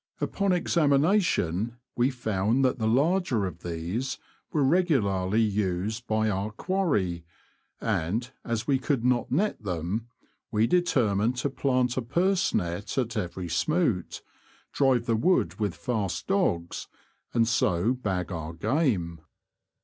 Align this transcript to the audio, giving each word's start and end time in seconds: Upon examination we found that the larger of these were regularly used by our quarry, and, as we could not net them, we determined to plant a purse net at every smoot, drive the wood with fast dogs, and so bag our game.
Upon 0.19 0.51
examination 0.51 1.77
we 1.95 2.09
found 2.09 2.65
that 2.65 2.79
the 2.79 2.87
larger 2.87 3.45
of 3.45 3.61
these 3.61 4.17
were 4.51 4.63
regularly 4.63 5.41
used 5.43 6.07
by 6.07 6.27
our 6.27 6.49
quarry, 6.49 7.23
and, 7.79 8.27
as 8.43 8.65
we 8.65 8.79
could 8.79 9.05
not 9.05 9.29
net 9.31 9.61
them, 9.61 10.07
we 10.51 10.65
determined 10.65 11.37
to 11.37 11.51
plant 11.51 11.97
a 11.97 12.01
purse 12.01 12.51
net 12.51 12.97
at 12.97 13.15
every 13.15 13.47
smoot, 13.47 14.23
drive 14.73 15.05
the 15.05 15.15
wood 15.15 15.59
with 15.59 15.75
fast 15.75 16.25
dogs, 16.25 16.87
and 17.31 17.47
so 17.47 17.93
bag 17.93 18.31
our 18.31 18.53
game. 18.53 19.21